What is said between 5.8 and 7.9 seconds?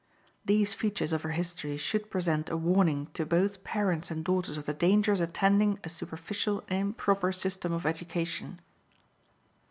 a superficial and improper system of